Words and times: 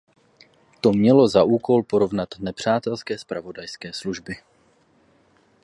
To 0.81 0.91
mělo 0.91 1.27
za 1.27 1.43
úkol 1.43 1.83
pozorovat 1.83 2.29
nepřátelské 2.39 3.17
zpravodajské 3.17 3.93
služby. 3.93 4.35